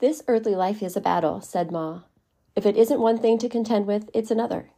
[0.00, 2.02] This earthly life is a battle, said Ma.
[2.56, 4.70] If it isn't one thing to contend with, it's another.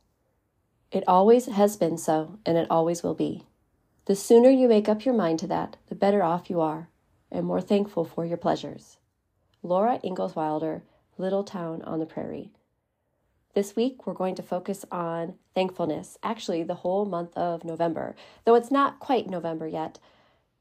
[0.93, 3.47] It always has been so, and it always will be.
[4.05, 6.91] The sooner you make up your mind to that, the better off you are,
[7.31, 8.99] and more thankful for your pleasures.
[9.63, 10.83] Laura Ingalls Wilder,
[11.19, 12.51] Little Town on the Prairie.
[13.55, 18.15] This week, we're going to focus on thankfulness, actually, the whole month of November,
[18.45, 19.99] though it's not quite November yet.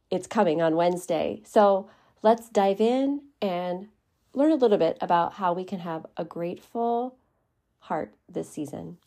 [0.09, 1.41] It's coming on Wednesday.
[1.45, 1.89] So
[2.23, 3.89] let's dive in and
[4.35, 7.15] learn a little bit about how we can have a grateful
[7.79, 8.97] heart this season.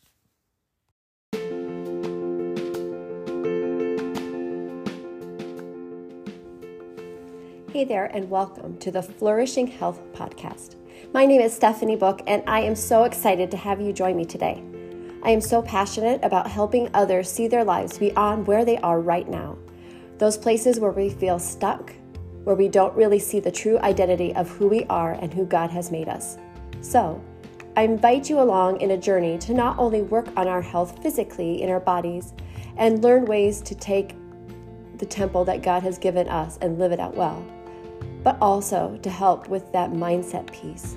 [7.71, 10.75] Hey there, and welcome to the Flourishing Health Podcast.
[11.13, 14.25] My name is Stephanie Book, and I am so excited to have you join me
[14.25, 14.63] today.
[15.21, 19.29] I am so passionate about helping others see their lives beyond where they are right
[19.29, 19.59] now.
[20.17, 21.93] Those places where we feel stuck,
[22.43, 25.69] where we don't really see the true identity of who we are and who God
[25.69, 26.37] has made us.
[26.81, 27.21] So,
[27.75, 31.61] I invite you along in a journey to not only work on our health physically
[31.61, 32.33] in our bodies
[32.77, 34.15] and learn ways to take
[34.97, 37.45] the temple that God has given us and live it out well
[38.23, 40.95] but also to help with that mindset piece.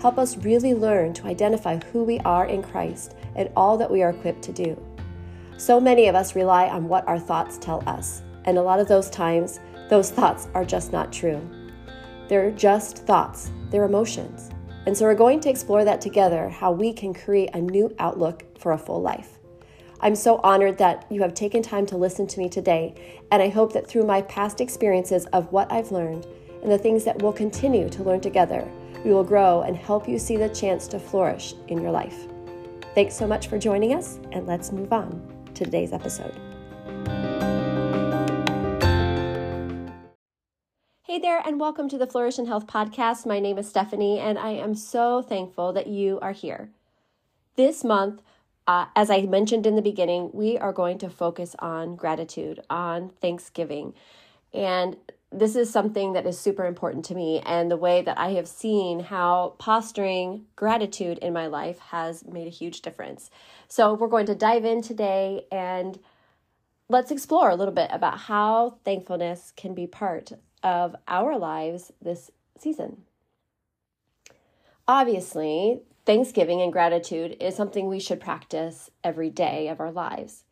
[0.00, 4.02] Help us really learn to identify who we are in Christ and all that we
[4.02, 4.80] are equipped to do.
[5.56, 8.88] So many of us rely on what our thoughts tell us, and a lot of
[8.88, 9.60] those times,
[9.90, 11.46] those thoughts are just not true.
[12.28, 14.50] They're just thoughts, they're emotions.
[14.86, 18.44] And so we're going to explore that together how we can create a new outlook
[18.58, 19.38] for a full life.
[20.00, 22.94] I'm so honored that you have taken time to listen to me today,
[23.32, 26.26] and I hope that through my past experiences of what I've learned,
[26.62, 28.70] and the things that we'll continue to learn together,
[29.04, 32.26] we will grow and help you see the chance to flourish in your life.
[32.94, 35.20] Thanks so much for joining us, and let's move on
[35.54, 36.49] to today's episode.
[41.10, 43.26] Hey there, and welcome to the Flourishing Health Podcast.
[43.26, 46.70] My name is Stephanie, and I am so thankful that you are here.
[47.56, 48.22] This month,
[48.68, 53.08] uh, as I mentioned in the beginning, we are going to focus on gratitude, on
[53.20, 53.92] Thanksgiving.
[54.54, 54.98] And
[55.32, 58.46] this is something that is super important to me and the way that I have
[58.46, 63.32] seen how posturing gratitude in my life has made a huge difference.
[63.66, 65.98] So, we're going to dive in today and
[66.88, 72.30] let's explore a little bit about how thankfulness can be part of our lives this
[72.58, 73.02] season.
[74.86, 80.44] Obviously, Thanksgiving and gratitude is something we should practice every day of our lives.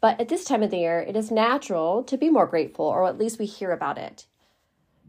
[0.00, 3.06] But at this time of the year, it is natural to be more grateful, or
[3.06, 4.26] at least we hear about it.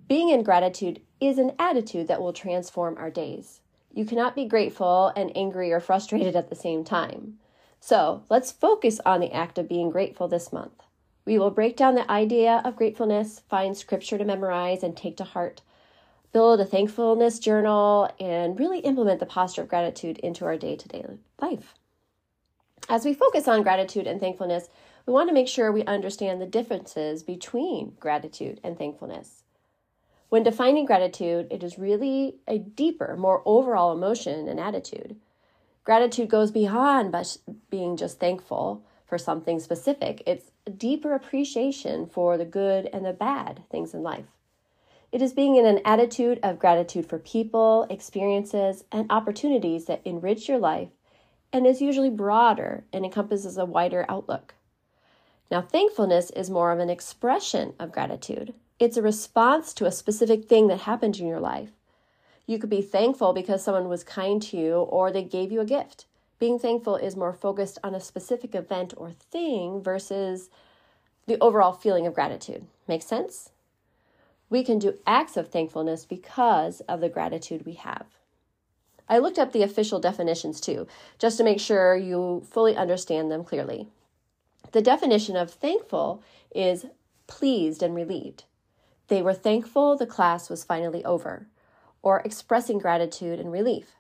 [0.07, 3.61] Being in gratitude is an attitude that will transform our days.
[3.91, 7.39] You cannot be grateful and angry or frustrated at the same time.
[7.79, 10.84] So let's focus on the act of being grateful this month.
[11.25, 15.23] We will break down the idea of gratefulness, find scripture to memorize and take to
[15.23, 15.61] heart,
[16.31, 20.87] build a thankfulness journal, and really implement the posture of gratitude into our day to
[20.87, 21.03] day
[21.41, 21.73] life.
[22.87, 24.69] As we focus on gratitude and thankfulness,
[25.07, 29.43] we want to make sure we understand the differences between gratitude and thankfulness.
[30.29, 35.15] When defining gratitude, it is really a deeper, more overall emotion and attitude.
[35.83, 37.15] Gratitude goes beyond
[37.69, 43.13] being just thankful for something specific, it's a deeper appreciation for the good and the
[43.13, 44.25] bad things in life.
[45.11, 50.49] It is being in an attitude of gratitude for people, experiences, and opportunities that enrich
[50.49, 50.89] your life
[51.53, 54.55] and is usually broader and encompasses a wider outlook.
[55.49, 58.53] Now, thankfulness is more of an expression of gratitude.
[58.79, 61.71] It's a response to a specific thing that happened in your life.
[62.45, 65.65] You could be thankful because someone was kind to you or they gave you a
[65.65, 66.05] gift.
[66.37, 70.49] Being thankful is more focused on a specific event or thing versus
[71.27, 72.65] the overall feeling of gratitude.
[72.87, 73.51] Make sense?
[74.49, 78.05] We can do acts of thankfulness because of the gratitude we have.
[79.07, 80.87] I looked up the official definitions too,
[81.19, 83.87] just to make sure you fully understand them clearly.
[84.71, 86.87] The definition of thankful is
[87.27, 88.45] pleased and relieved.
[89.07, 91.47] They were thankful the class was finally over,
[92.01, 93.95] or expressing gratitude and relief.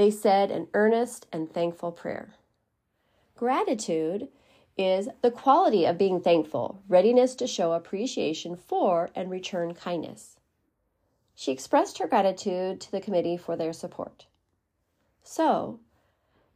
[0.00, 2.32] They said an earnest and thankful prayer.
[3.36, 4.28] Gratitude
[4.78, 10.38] is the quality of being thankful, readiness to show appreciation for and return kindness.
[11.34, 14.24] She expressed her gratitude to the committee for their support.
[15.22, 15.80] So,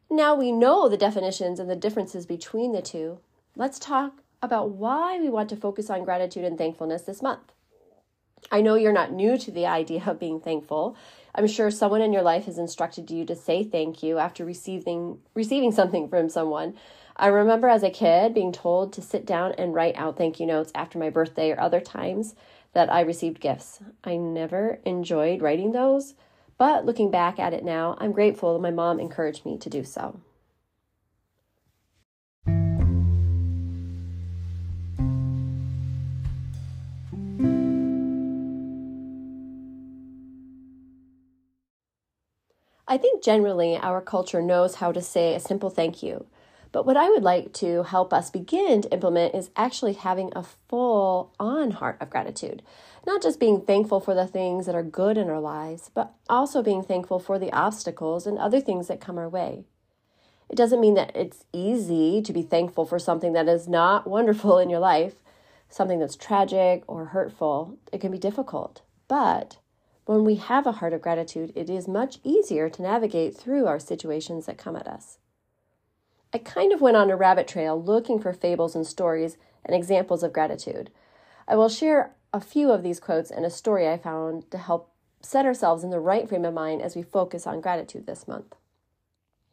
[0.09, 3.19] now we know the definitions and the differences between the two,
[3.57, 7.53] let's talk about why we want to focus on gratitude and thankfulness this month.
[8.51, 10.97] I know you're not new to the idea of being thankful.
[11.35, 15.19] I'm sure someone in your life has instructed you to say thank you after receiving
[15.35, 16.75] receiving something from someone.
[17.17, 20.47] I remember as a kid being told to sit down and write out thank you
[20.47, 22.35] notes after my birthday or other times
[22.73, 23.81] that I received gifts.
[24.03, 26.15] I never enjoyed writing those,
[26.59, 29.85] But looking back at it now, I'm grateful that my mom encouraged me to do
[29.85, 30.21] so.
[42.95, 46.27] I think generally our culture knows how to say a simple thank you.
[46.71, 50.45] But what I would like to help us begin to implement is actually having a
[50.45, 52.63] full on heart of gratitude.
[53.05, 56.63] Not just being thankful for the things that are good in our lives, but also
[56.63, 59.65] being thankful for the obstacles and other things that come our way.
[60.49, 64.59] It doesn't mean that it's easy to be thankful for something that is not wonderful
[64.59, 65.15] in your life,
[65.69, 67.77] something that's tragic or hurtful.
[67.93, 68.83] It can be difficult.
[69.09, 69.57] But
[70.07, 73.79] when we have a heart of gratitude, it is much easier to navigate through our
[73.79, 75.19] situations that come at us.
[76.33, 80.23] I kind of went on a rabbit trail looking for fables and stories and examples
[80.23, 80.91] of gratitude.
[81.49, 84.91] I will share a few of these quotes and a story I found to help
[85.23, 88.57] set ourselves in the right frame of mind as we focus on gratitude this month.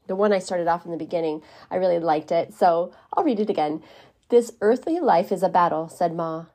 [0.08, 3.40] The one I started off in the beginning, I really liked it, so I'll read
[3.40, 3.82] it again.
[4.30, 6.46] This earthly life is a battle, said Ma.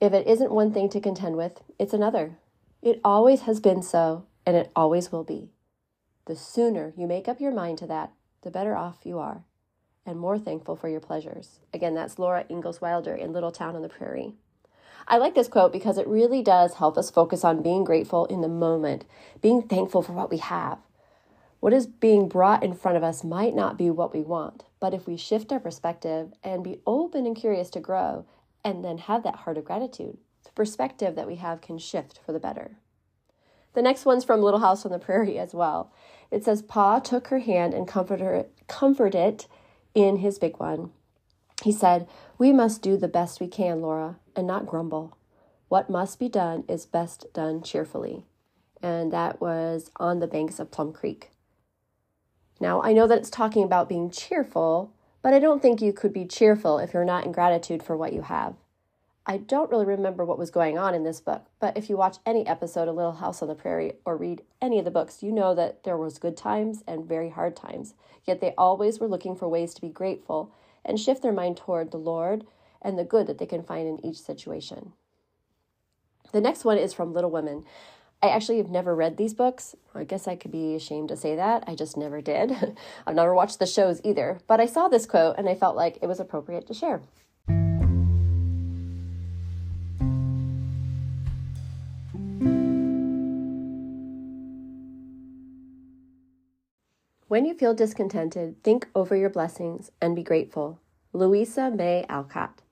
[0.00, 2.36] If it isn't one thing to contend with, it's another.
[2.82, 5.50] It always has been so, and it always will be.
[6.24, 8.12] The sooner you make up your mind to that,
[8.42, 9.44] the better off you are,
[10.06, 11.60] and more thankful for your pleasures.
[11.74, 14.32] Again, that's Laura Ingalls Wilder in Little Town on the Prairie.
[15.06, 18.40] I like this quote because it really does help us focus on being grateful in
[18.40, 19.04] the moment,
[19.42, 20.78] being thankful for what we have.
[21.58, 24.94] What is being brought in front of us might not be what we want, but
[24.94, 28.24] if we shift our perspective and be open and curious to grow,
[28.64, 32.32] and then have that heart of gratitude, the perspective that we have can shift for
[32.32, 32.76] the better.
[33.74, 35.92] The next one's from Little House on the Prairie as well.
[36.30, 39.46] It says, Pa took her hand and comforted, her, comforted
[39.94, 40.90] in his big one.
[41.62, 42.08] He said,
[42.38, 45.16] We must do the best we can, Laura, and not grumble.
[45.68, 48.24] What must be done is best done cheerfully.
[48.82, 51.30] And that was on the banks of Plum Creek.
[52.60, 54.92] Now, I know that it's talking about being cheerful,
[55.22, 58.12] but I don't think you could be cheerful if you're not in gratitude for what
[58.12, 58.54] you have.
[59.30, 62.16] I don't really remember what was going on in this book, but if you watch
[62.26, 65.30] any episode of Little House on the Prairie or read any of the books, you
[65.30, 67.94] know that there was good times and very hard times.
[68.24, 70.52] Yet they always were looking for ways to be grateful
[70.84, 72.44] and shift their mind toward the Lord
[72.82, 74.94] and the good that they can find in each situation.
[76.32, 77.64] The next one is from Little Women.
[78.20, 79.76] I actually have never read these books.
[79.94, 81.62] I guess I could be ashamed to say that.
[81.68, 82.76] I just never did.
[83.06, 84.40] I've never watched the shows either.
[84.48, 87.00] But I saw this quote and I felt like it was appropriate to share.
[97.30, 100.80] When you feel discontented, think over your blessings and be grateful.
[101.12, 102.62] Louisa May Alcott.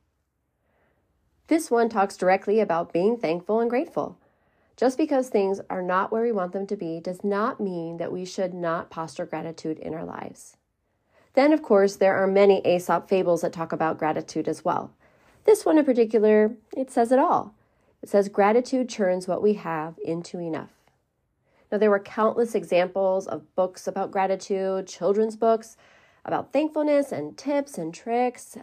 [1.46, 4.18] This one talks directly about being thankful and grateful.
[4.76, 8.10] Just because things are not where we want them to be does not mean that
[8.10, 10.56] we should not posture gratitude in our lives.
[11.34, 14.92] Then, of course, there are many Aesop fables that talk about gratitude as well.
[15.44, 17.54] This one in particular, it says it all.
[18.02, 20.77] It says, Gratitude turns what we have into enough.
[21.70, 25.76] Now, there were countless examples of books about gratitude, children's books
[26.24, 28.56] about thankfulness and tips and tricks.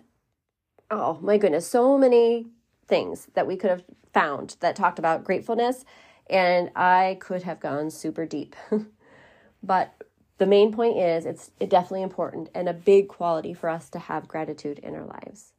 [0.89, 2.47] Oh my goodness, so many
[2.87, 5.83] things that we could have found that talked about gratefulness,
[6.29, 8.55] and I could have gone super deep.
[9.63, 9.93] but
[10.37, 14.27] the main point is it's definitely important and a big quality for us to have
[14.27, 15.53] gratitude in our lives.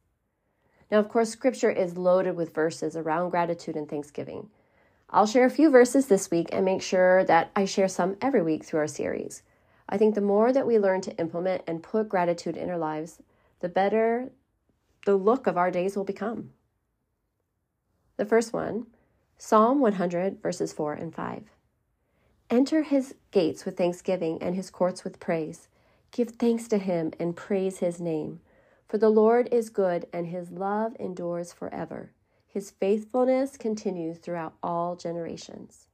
[0.91, 4.49] Now, of course, scripture is loaded with verses around gratitude and thanksgiving.
[5.09, 8.41] I'll share a few verses this week and make sure that I share some every
[8.41, 9.41] week through our series.
[9.87, 13.19] I think the more that we learn to implement and put gratitude in our lives,
[13.61, 14.31] the better
[15.05, 16.51] the look of our days will become.
[18.17, 18.87] The first one,
[19.37, 21.43] Psalm 100, verses 4 and 5.
[22.49, 25.69] Enter his gates with thanksgiving and his courts with praise.
[26.11, 28.41] Give thanks to him and praise his name.
[28.89, 32.11] For the Lord is good and his love endures forever.
[32.47, 35.87] His faithfulness continues throughout all generations.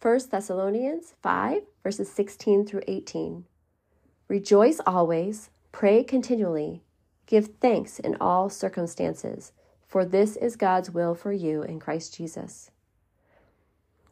[0.00, 3.44] 1 Thessalonians 5, verses 16 through 18.
[4.28, 6.82] Rejoice always, pray continually,
[7.26, 9.52] give thanks in all circumstances,
[9.86, 12.70] for this is God's will for you in Christ Jesus.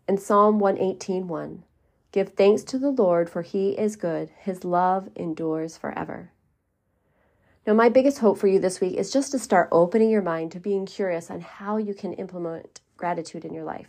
[0.08, 1.64] In Psalm 118 1,
[2.12, 6.30] give thanks to the Lord, for he is good, his love endures forever.
[7.66, 10.52] Now, my biggest hope for you this week is just to start opening your mind
[10.52, 13.88] to being curious on how you can implement gratitude in your life.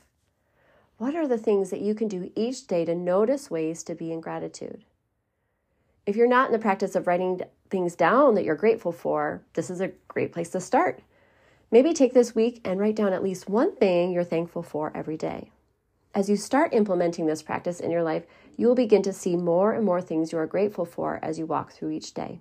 [0.97, 4.13] What are the things that you can do each day to notice ways to be
[4.13, 4.85] in gratitude?
[6.05, 9.69] If you're not in the practice of writing things down that you're grateful for, this
[9.69, 11.01] is a great place to start.
[11.69, 15.17] Maybe take this week and write down at least one thing you're thankful for every
[15.17, 15.51] day.
[16.13, 18.23] As you start implementing this practice in your life,
[18.55, 21.45] you will begin to see more and more things you are grateful for as you
[21.45, 22.39] walk through each day.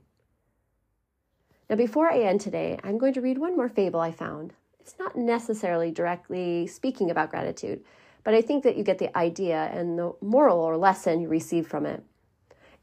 [1.68, 4.52] Now, before I end today, I'm going to read one more fable I found.
[4.80, 7.82] It's not necessarily directly speaking about gratitude,
[8.22, 11.66] but I think that you get the idea and the moral or lesson you receive
[11.66, 12.04] from it.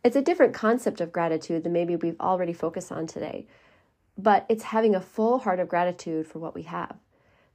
[0.04, 3.46] It's a different concept of gratitude than maybe we've already focused on today,
[4.18, 6.96] but it's having a full heart of gratitude for what we have.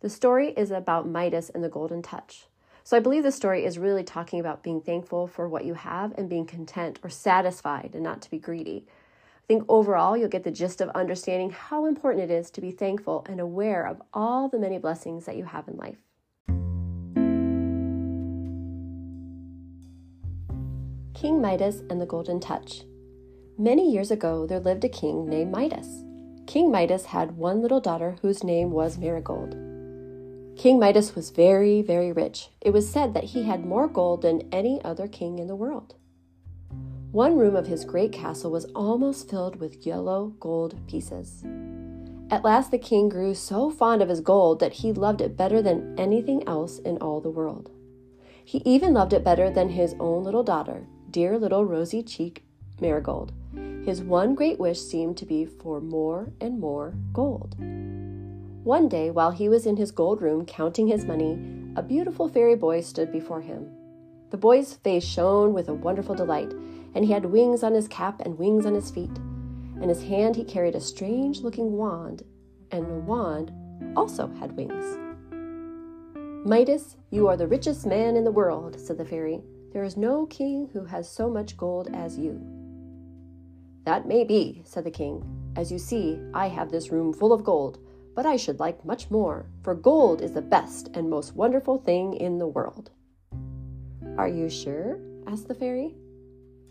[0.00, 2.46] The story is about Midas and the golden touch.
[2.84, 6.12] So I believe the story is really talking about being thankful for what you have
[6.16, 8.86] and being content or satisfied and not to be greedy.
[9.48, 13.24] Think overall you'll get the gist of understanding how important it is to be thankful
[13.28, 15.98] and aware of all the many blessings that you have in life.
[21.14, 22.82] King Midas and the Golden Touch.
[23.56, 26.04] Many years ago, there lived a king named Midas.
[26.46, 29.52] King Midas had one little daughter whose name was Marigold.
[30.56, 32.48] King Midas was very, very rich.
[32.60, 35.94] It was said that he had more gold than any other king in the world.
[37.12, 41.44] One room of his great castle was almost filled with yellow gold pieces.
[42.30, 45.62] At last, the king grew so fond of his gold that he loved it better
[45.62, 47.70] than anything else in all the world.
[48.44, 52.42] He even loved it better than his own little daughter, dear little rosy cheeked
[52.80, 53.32] Marigold.
[53.84, 57.54] His one great wish seemed to be for more and more gold.
[58.64, 61.38] One day, while he was in his gold room counting his money,
[61.76, 63.70] a beautiful fairy boy stood before him.
[64.30, 66.52] The boy's face shone with a wonderful delight,
[66.96, 69.14] and he had wings on his cap and wings on his feet.
[69.82, 72.24] In his hand he carried a strange looking wand,
[72.70, 73.52] and the wand
[73.94, 74.96] also had wings.
[76.48, 79.42] Midas, you are the richest man in the world, said the fairy.
[79.74, 82.40] There is no king who has so much gold as you.
[83.84, 85.22] That may be, said the king.
[85.54, 87.78] As you see, I have this room full of gold,
[88.14, 92.14] but I should like much more, for gold is the best and most wonderful thing
[92.14, 92.90] in the world.
[94.16, 94.98] Are you sure?
[95.26, 95.94] asked the fairy.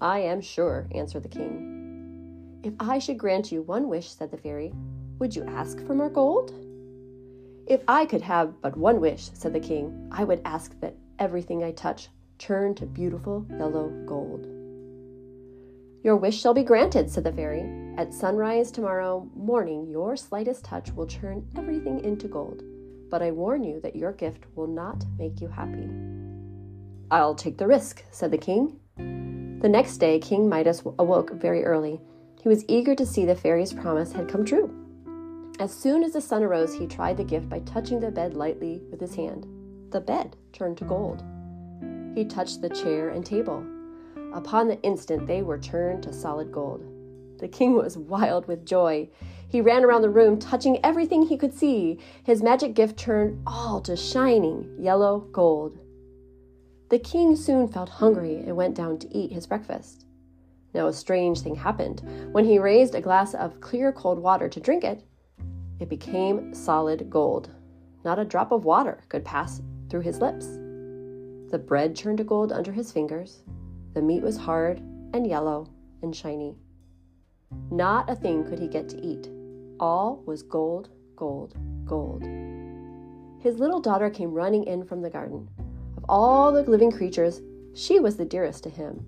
[0.02, 2.60] I am sure, answered the king.
[2.64, 4.74] If I should grant you one wish, said the fairy,
[5.20, 6.52] would you ask for more gold?
[7.68, 11.64] If I could have but one wish, said the king, I would ask that everything
[11.64, 14.48] I touch turn to beautiful yellow gold.
[16.04, 17.64] Your wish shall be granted, said the fairy.
[17.98, 22.62] At sunrise tomorrow morning, your slightest touch will turn everything into gold.
[23.10, 25.90] But I warn you that your gift will not make you happy.
[27.10, 28.80] I'll take the risk, said the king.
[29.66, 32.00] The next day, King Midas awoke very early.
[32.40, 34.70] He was eager to see the fairy's promise had come true.
[35.60, 38.84] As soon as the sun arose, he tried the gift by touching the bed lightly
[38.92, 39.48] with his hand.
[39.90, 41.24] The bed turned to gold.
[42.14, 43.66] He touched the chair and table.
[44.36, 46.86] Upon the instant, they were turned to solid gold.
[47.40, 49.10] The king was wild with joy.
[49.48, 51.98] He ran around the room, touching everything he could see.
[52.24, 55.80] His magic gift turned all to shining yellow gold.
[56.90, 60.06] The king soon felt hungry and went down to eat his breakfast.
[60.74, 62.04] Now, a strange thing happened.
[62.32, 65.04] When he raised a glass of clear cold water to drink it,
[65.80, 67.50] it became solid gold.
[68.04, 70.46] Not a drop of water could pass through his lips.
[71.52, 73.42] The bread turned to gold under his fingers.
[73.94, 74.80] The meat was hard
[75.14, 75.68] and yellow
[76.02, 76.56] and shiny.
[77.72, 79.30] Not a thing could he get to eat.
[79.80, 82.24] All was gold, gold, gold.
[83.42, 85.50] His little daughter came running in from the garden.
[86.06, 87.42] Of all the living creatures,
[87.74, 89.08] she was the dearest to him.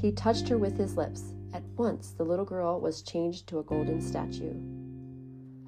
[0.00, 1.34] He touched her with his lips.
[1.52, 4.54] At once, the little girl was changed to a golden statue.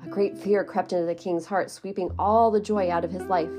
[0.04, 3.25] A great fear crept into the king's heart, sweeping all the joy out of his
[3.25, 3.50] life.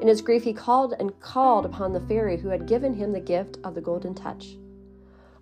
[0.00, 3.20] In his grief, he called and called upon the fairy who had given him the
[3.20, 4.56] gift of the golden touch.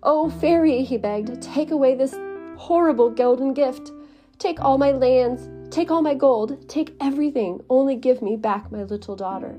[0.03, 2.15] Oh, fairy, he begged, take away this
[2.57, 3.93] horrible golden gift.
[4.39, 8.83] Take all my lands, take all my gold, take everything, only give me back my
[8.83, 9.57] little daughter.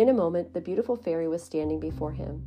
[0.00, 2.42] In a moment, the beautiful fairy was standing before him.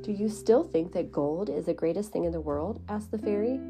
[0.00, 2.80] Do you still think that gold is the greatest thing in the world?
[2.88, 3.60] asked the fairy.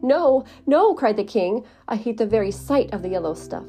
[0.00, 1.64] No, no, cried the king.
[1.88, 3.66] I hate the very sight of the yellow stuff.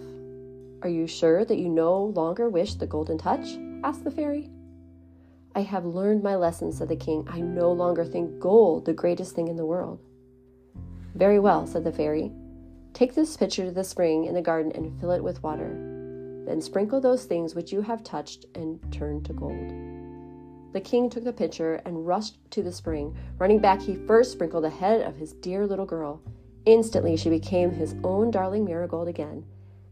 [0.83, 3.57] Are you sure that you no longer wish the golden touch?
[3.83, 4.51] asked the fairy.
[5.55, 7.25] I have learned my lesson, said the king.
[7.27, 9.99] I no longer think gold the greatest thing in the world.
[11.15, 12.31] Very well, said the fairy.
[12.93, 15.90] Take this pitcher to the spring in the garden and fill it with water.
[16.45, 19.71] Then sprinkle those things which you have touched and turn to gold.
[20.73, 23.15] The king took the pitcher and rushed to the spring.
[23.37, 26.21] Running back, he first sprinkled the head of his dear little girl.
[26.65, 29.43] Instantly, she became his own darling marigold again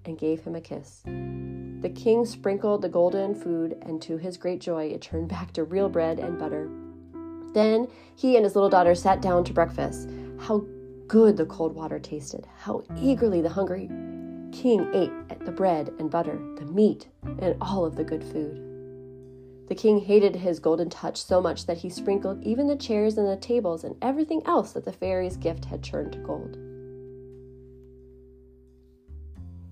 [0.06, 1.02] and gave him a kiss.
[1.06, 5.64] The king sprinkled the golden food, and to his great joy, it turned back to
[5.64, 6.70] real bread and butter.
[7.54, 10.10] Then he and his little daughter sat down to breakfast.
[10.40, 10.66] How
[11.08, 12.48] good the cold water tasted!
[12.60, 13.90] How eagerly the hungry
[14.52, 18.66] king ate at the bread and butter, the meat, and all of the good food.
[19.70, 23.28] The king hated his golden touch so much that he sprinkled even the chairs and
[23.28, 26.58] the tables and everything else that the fairy's gift had turned to gold.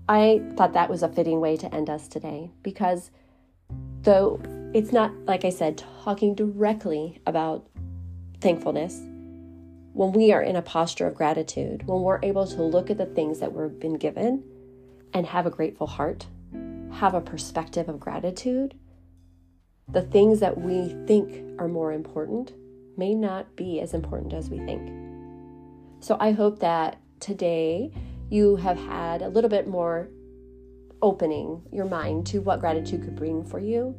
[0.08, 3.10] I thought that was a fitting way to end us today because
[4.02, 4.40] though
[4.72, 7.66] it's not, like I said, talking directly about
[8.40, 9.00] thankfulness,
[9.92, 13.06] when we are in a posture of gratitude, when we're able to look at the
[13.06, 14.44] things that we've been given
[15.12, 16.26] and have a grateful heart,
[16.92, 18.74] have a perspective of gratitude,
[19.90, 22.52] the things that we think are more important
[22.96, 24.90] may not be as important as we think.
[26.00, 27.92] So I hope that today
[28.28, 30.08] you have had a little bit more
[31.00, 33.94] opening your mind to what gratitude could bring for you,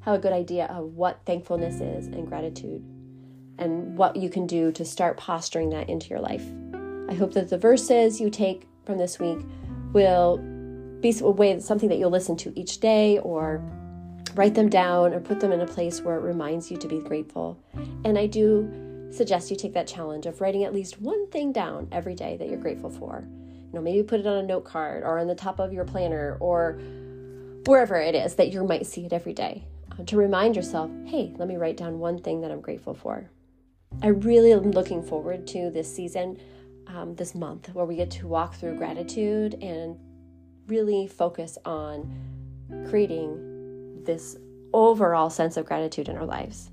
[0.00, 2.82] have a good idea of what thankfulness is and gratitude,
[3.58, 6.44] and what you can do to start posturing that into your life.
[7.08, 9.38] I hope that the verses you take from this week
[9.92, 10.38] will
[11.00, 13.62] be way something that you'll listen to each day or
[14.34, 17.00] write them down or put them in a place where it reminds you to be
[17.00, 17.58] grateful.
[18.04, 21.88] And I do suggest you take that challenge of writing at least one thing down
[21.92, 23.26] every day that you're grateful for
[23.68, 25.84] you know, maybe put it on a note card or on the top of your
[25.84, 26.78] planner or
[27.66, 31.34] wherever it is that you might see it every day uh, to remind yourself, hey,
[31.36, 33.30] let me write down one thing that I'm grateful for.
[34.02, 36.40] I really am looking forward to this season,
[36.86, 39.98] um, this month, where we get to walk through gratitude and
[40.68, 42.14] really focus on
[42.88, 44.36] creating this
[44.72, 46.70] overall sense of gratitude in our lives.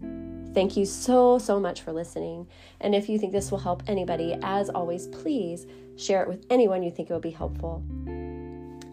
[0.53, 2.47] Thank you so, so much for listening.
[2.79, 5.65] And if you think this will help anybody, as always, please
[5.97, 7.83] share it with anyone you think it will be helpful.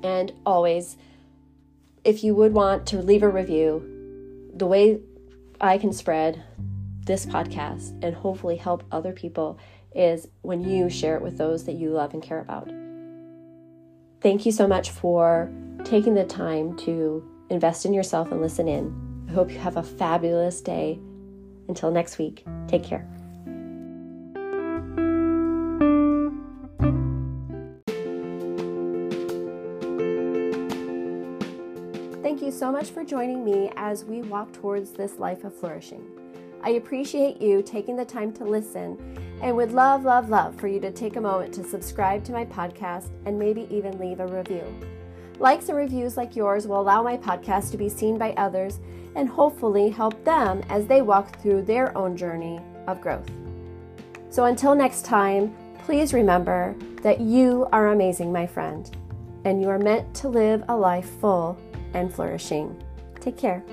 [0.02, 0.96] And always,
[2.04, 5.00] if you would want to leave a review, the way
[5.60, 6.42] I can spread
[7.04, 9.58] this podcast and hopefully help other people
[9.94, 12.68] is when you share it with those that you love and care about.
[14.22, 15.50] Thank you so much for
[15.84, 19.26] taking the time to invest in yourself and listen in.
[19.28, 21.00] I hope you have a fabulous day
[21.66, 23.08] until next week, take care.
[32.22, 36.21] Thank you so much for joining me as we walk towards this life of flourishing.
[36.62, 38.96] I appreciate you taking the time to listen
[39.42, 42.44] and would love, love, love for you to take a moment to subscribe to my
[42.44, 44.64] podcast and maybe even leave a review.
[45.40, 48.78] Likes and reviews like yours will allow my podcast to be seen by others
[49.16, 53.28] and hopefully help them as they walk through their own journey of growth.
[54.30, 58.88] So until next time, please remember that you are amazing, my friend,
[59.44, 61.58] and you are meant to live a life full
[61.92, 62.80] and flourishing.
[63.20, 63.64] Take care.